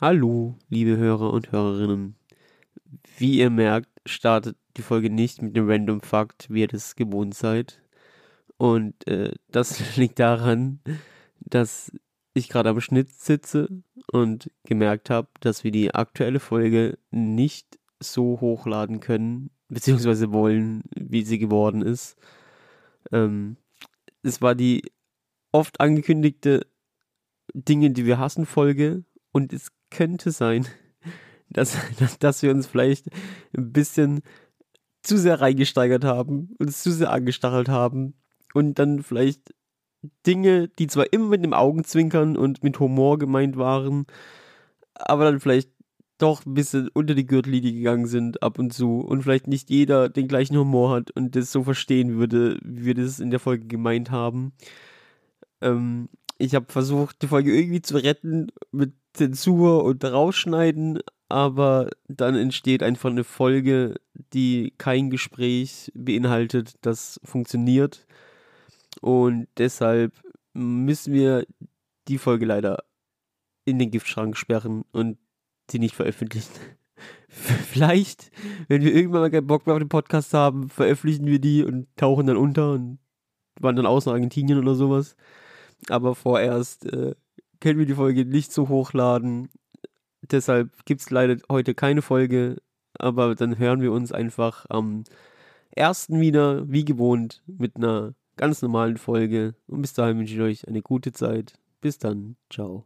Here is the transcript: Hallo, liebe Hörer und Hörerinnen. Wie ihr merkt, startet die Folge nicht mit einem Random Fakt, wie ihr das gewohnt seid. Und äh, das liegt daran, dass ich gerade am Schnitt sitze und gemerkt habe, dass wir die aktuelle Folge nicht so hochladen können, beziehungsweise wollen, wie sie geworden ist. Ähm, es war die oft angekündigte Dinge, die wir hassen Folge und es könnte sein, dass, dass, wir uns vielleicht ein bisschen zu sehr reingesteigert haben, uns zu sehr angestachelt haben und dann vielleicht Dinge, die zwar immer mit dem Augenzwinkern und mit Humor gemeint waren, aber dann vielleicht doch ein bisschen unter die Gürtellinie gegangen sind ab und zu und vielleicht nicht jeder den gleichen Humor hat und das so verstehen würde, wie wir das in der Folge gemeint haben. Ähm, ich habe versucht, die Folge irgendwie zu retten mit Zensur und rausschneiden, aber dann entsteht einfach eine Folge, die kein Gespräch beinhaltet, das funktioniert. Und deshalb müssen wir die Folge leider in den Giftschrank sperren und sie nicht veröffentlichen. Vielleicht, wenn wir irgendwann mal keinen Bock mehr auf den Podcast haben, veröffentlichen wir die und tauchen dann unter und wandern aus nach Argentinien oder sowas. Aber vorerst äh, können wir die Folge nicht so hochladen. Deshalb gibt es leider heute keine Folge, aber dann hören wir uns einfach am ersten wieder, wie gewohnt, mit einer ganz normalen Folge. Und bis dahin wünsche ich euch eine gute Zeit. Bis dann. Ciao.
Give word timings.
Hallo, 0.00 0.56
liebe 0.70 0.96
Hörer 0.96 1.30
und 1.30 1.52
Hörerinnen. 1.52 2.14
Wie 3.18 3.38
ihr 3.38 3.50
merkt, 3.50 3.90
startet 4.06 4.56
die 4.78 4.82
Folge 4.82 5.10
nicht 5.10 5.42
mit 5.42 5.54
einem 5.54 5.68
Random 5.68 6.00
Fakt, 6.00 6.48
wie 6.48 6.62
ihr 6.62 6.68
das 6.68 6.96
gewohnt 6.96 7.34
seid. 7.34 7.82
Und 8.56 9.06
äh, 9.06 9.34
das 9.48 9.96
liegt 9.98 10.18
daran, 10.18 10.80
dass 11.40 11.92
ich 12.32 12.48
gerade 12.48 12.70
am 12.70 12.80
Schnitt 12.80 13.10
sitze 13.10 13.68
und 14.10 14.50
gemerkt 14.64 15.10
habe, 15.10 15.28
dass 15.40 15.64
wir 15.64 15.70
die 15.70 15.94
aktuelle 15.94 16.40
Folge 16.40 16.96
nicht 17.10 17.78
so 18.02 18.40
hochladen 18.40 19.00
können, 19.00 19.50
beziehungsweise 19.68 20.32
wollen, 20.32 20.82
wie 20.96 21.24
sie 21.24 21.38
geworden 21.38 21.82
ist. 21.82 22.16
Ähm, 23.12 23.58
es 24.22 24.40
war 24.40 24.54
die 24.54 24.82
oft 25.52 25.78
angekündigte 25.78 26.66
Dinge, 27.52 27.90
die 27.90 28.06
wir 28.06 28.18
hassen 28.18 28.46
Folge 28.46 29.04
und 29.32 29.52
es 29.52 29.72
könnte 29.90 30.30
sein, 30.30 30.66
dass, 31.48 31.76
dass, 32.20 32.42
wir 32.42 32.50
uns 32.50 32.66
vielleicht 32.66 33.06
ein 33.56 33.72
bisschen 33.72 34.22
zu 35.02 35.16
sehr 35.16 35.40
reingesteigert 35.40 36.04
haben, 36.04 36.54
uns 36.58 36.82
zu 36.82 36.92
sehr 36.92 37.10
angestachelt 37.10 37.68
haben 37.68 38.14
und 38.54 38.78
dann 38.78 39.02
vielleicht 39.02 39.54
Dinge, 40.26 40.68
die 40.68 40.86
zwar 40.86 41.12
immer 41.12 41.28
mit 41.28 41.44
dem 41.44 41.52
Augenzwinkern 41.52 42.36
und 42.36 42.62
mit 42.62 42.78
Humor 42.80 43.18
gemeint 43.18 43.56
waren, 43.56 44.06
aber 44.94 45.24
dann 45.24 45.40
vielleicht 45.40 45.70
doch 46.18 46.44
ein 46.44 46.54
bisschen 46.54 46.88
unter 46.92 47.14
die 47.14 47.26
Gürtellinie 47.26 47.72
gegangen 47.72 48.06
sind 48.06 48.42
ab 48.42 48.58
und 48.58 48.72
zu 48.72 49.00
und 49.00 49.22
vielleicht 49.22 49.46
nicht 49.46 49.70
jeder 49.70 50.08
den 50.08 50.28
gleichen 50.28 50.56
Humor 50.56 50.90
hat 50.94 51.10
und 51.12 51.34
das 51.34 51.50
so 51.50 51.64
verstehen 51.64 52.18
würde, 52.18 52.58
wie 52.62 52.84
wir 52.84 52.94
das 52.94 53.20
in 53.20 53.30
der 53.30 53.40
Folge 53.40 53.66
gemeint 53.66 54.10
haben. 54.10 54.52
Ähm, 55.62 56.08
ich 56.40 56.54
habe 56.54 56.66
versucht, 56.72 57.20
die 57.22 57.28
Folge 57.28 57.54
irgendwie 57.54 57.82
zu 57.82 57.96
retten 57.96 58.48
mit 58.72 58.94
Zensur 59.12 59.84
und 59.84 60.02
rausschneiden, 60.04 61.00
aber 61.28 61.90
dann 62.08 62.34
entsteht 62.34 62.82
einfach 62.82 63.10
eine 63.10 63.24
Folge, 63.24 63.96
die 64.32 64.72
kein 64.78 65.10
Gespräch 65.10 65.92
beinhaltet, 65.94 66.74
das 66.80 67.20
funktioniert. 67.24 68.06
Und 69.02 69.48
deshalb 69.58 70.14
müssen 70.54 71.12
wir 71.12 71.46
die 72.08 72.18
Folge 72.18 72.46
leider 72.46 72.84
in 73.66 73.78
den 73.78 73.90
Giftschrank 73.90 74.36
sperren 74.36 74.84
und 74.92 75.18
sie 75.70 75.78
nicht 75.78 75.94
veröffentlichen. 75.94 76.52
Vielleicht, 77.28 78.30
wenn 78.68 78.82
wir 78.82 78.94
irgendwann 78.94 79.20
mal 79.20 79.30
keinen 79.30 79.46
Bock 79.46 79.66
mehr 79.66 79.74
auf 79.74 79.80
den 79.80 79.88
Podcast 79.90 80.32
haben, 80.32 80.70
veröffentlichen 80.70 81.26
wir 81.26 81.38
die 81.38 81.64
und 81.64 81.86
tauchen 81.96 82.26
dann 82.26 82.38
unter 82.38 82.72
und 82.72 82.98
wandern 83.60 83.86
aus 83.86 84.06
nach 84.06 84.14
Argentinien 84.14 84.58
oder 84.58 84.74
sowas. 84.74 85.16
Aber 85.88 86.14
vorerst 86.14 86.86
äh, 86.86 87.14
können 87.60 87.78
wir 87.78 87.86
die 87.86 87.94
Folge 87.94 88.24
nicht 88.24 88.52
so 88.52 88.68
hochladen. 88.68 89.48
Deshalb 90.22 90.84
gibt 90.84 91.00
es 91.00 91.10
leider 91.10 91.36
heute 91.50 91.74
keine 91.74 92.02
Folge, 92.02 92.56
aber 92.98 93.34
dann 93.34 93.58
hören 93.58 93.80
wir 93.80 93.92
uns 93.92 94.12
einfach 94.12 94.66
am 94.68 95.04
ersten 95.70 96.20
wieder, 96.20 96.70
wie 96.70 96.84
gewohnt, 96.84 97.42
mit 97.46 97.76
einer 97.76 98.14
ganz 98.36 98.62
normalen 98.62 98.96
Folge. 98.96 99.54
Und 99.66 99.82
bis 99.82 99.94
dahin 99.94 100.18
wünsche 100.18 100.34
ich 100.34 100.40
euch 100.40 100.68
eine 100.68 100.82
gute 100.82 101.12
Zeit. 101.12 101.54
Bis 101.80 101.98
dann. 101.98 102.36
Ciao. 102.50 102.84